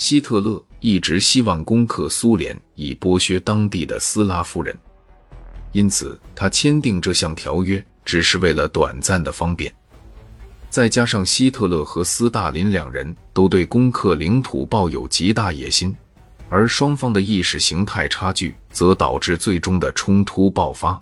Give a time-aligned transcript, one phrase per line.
[0.00, 4.74] 希特勒一直希望攻克苏联，以剥削当地的斯拉夫人，
[5.72, 9.70] 因此他签订这项条约只是为了短暂的方便。
[10.70, 15.94] 再加上希特勒和斯大林两人都对攻克领土抱有极大野心，
[16.48, 20.98] 而双方的意识形态差距则导致最终的冲突爆发。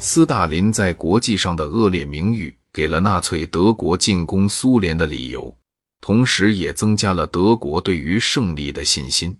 [0.00, 5.54] 斯大林在国际上的恶劣名誉给了纳粹德国进攻苏联的理由，
[6.02, 9.34] 同时也增加了德国对于胜利的信心。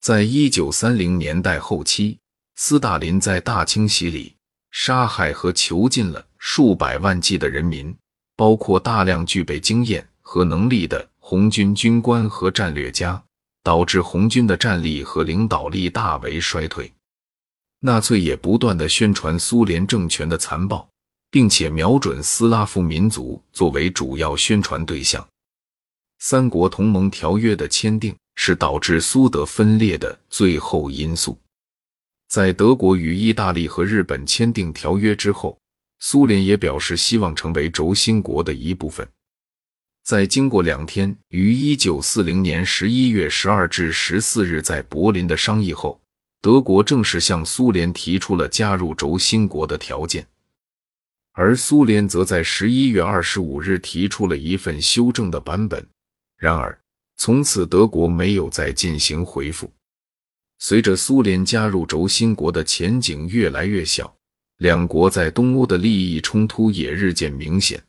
[0.00, 2.18] 在一九三零年代后期，
[2.56, 4.34] 斯大林在大清洗里
[4.72, 7.96] 杀害和囚禁了数百万计的人民。
[8.36, 13.22] 包括大量具备经验和能力的红军军官和战略家，
[13.62, 16.90] 导致红军的战力和领导力大为衰退。
[17.80, 20.88] 纳粹也不断的宣传苏联政权的残暴，
[21.30, 25.28] 并且瞄准斯拉夫民族作为主要宣传对象。
[26.20, 31.36] 三国同盟条约的签订是导致苏德分裂的最后因素。
[32.28, 35.58] 在德国与意大利和日本签订条约之后。
[36.02, 39.06] 苏联也表示希望成为轴心国的一部分。
[40.02, 46.00] 在经过两天于一九四零年十一月十二至十四日在柏林的商议后，
[46.40, 50.26] 德国正式向苏联提出了加入轴心国的条件，
[51.32, 55.86] 而苏联则在十一月二十五日提出了一份修正的版本。
[56.40, 56.76] 然而，
[57.18, 59.70] 从此德国没有再进行回复。
[60.58, 64.10] 随着苏联加入轴心国的前景越来越小。
[64.56, 67.82] 两国在东欧的利益冲突也日渐明显。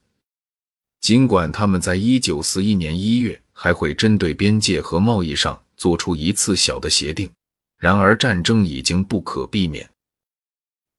[1.00, 7.30] 尽管他们在一九四一年一月还会针对边界和贸易上做出一次小的协定，
[7.78, 9.90] 然而战争已经不可避免。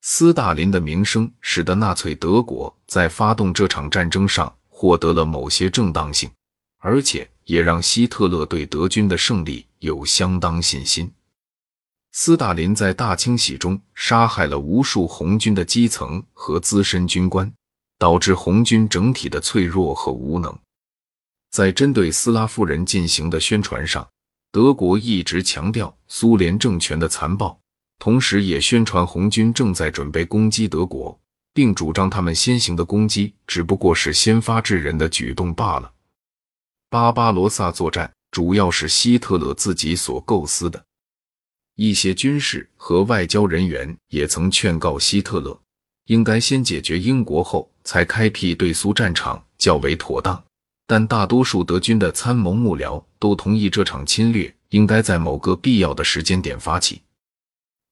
[0.02, 6.30] 斯大林的名声使得纳粹德国在发动这场战争上获得了某些正当性，
[6.84, 11.10] 而且也让希特勒对德军的胜利有相当信心。
[12.10, 17.50] 斯大林在大清洗中杀害了无数红军的基层和资深军官，
[17.98, 20.58] 导致红军整体的脆弱和无能。
[21.52, 24.06] 在针对斯拉夫人进行的宣传上，
[24.50, 27.56] 德国一直强调苏联政权的残暴，
[28.00, 31.16] 同时也宣传红军正在准备攻击德国，
[31.54, 35.92] 并主张他们先行的攻击只不过是先发制人的举动罢了。
[36.92, 40.84] 巴巴罗萨作战主要是希特勒自己所构思的。
[41.76, 45.58] 一些军事和外交人员也曾劝告希特勒，
[46.08, 50.44] 应该先解决英国后才开辟对苏战场较为妥当。
[50.86, 57.00] 但大多数德军的参谋幕僚都同意这场侵略应该在某个必要的时间点发起。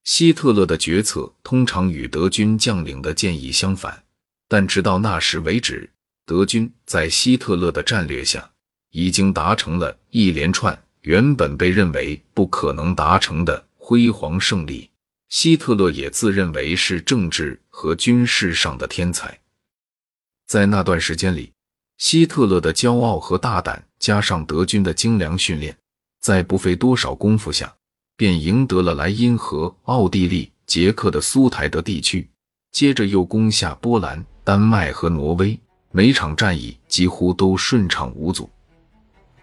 [0.04, 4.04] 希特勒的决策通常与德军将领的建议相反，
[4.46, 5.88] 但直到那时为止，
[6.26, 8.50] 德军在希特勒的战略下
[8.90, 13.66] 已经达成了一连串原本被认为不可能达成的。
[13.82, 14.88] 辉煌胜利，
[15.30, 19.36] 希特勒也自认为是政治和军事上的天才。
[20.46, 21.50] 在那段时间里，
[21.98, 25.76] 希特勒的骄傲和大胆，加上德军的精良训练，
[26.20, 27.74] 在不费多少功夫下，
[28.16, 32.30] 便赢得了莱茵河、奥地利、捷克的苏台德地区，
[32.70, 35.58] 接着又攻下波兰、丹麦和挪威，
[35.90, 38.48] 每场战役几乎都顺畅无阻。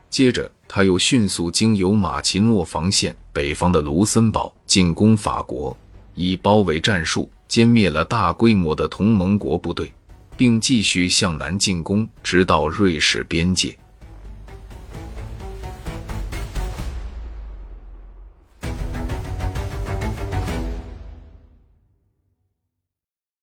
[0.10, 5.76] 接着，他又迅速经由马奇诺防线北方的卢森堡进攻法国，
[6.16, 9.92] 以包围战术歼灭了大规模的同盟国部队，
[10.36, 13.78] 并继续向南进攻，直到瑞士边界。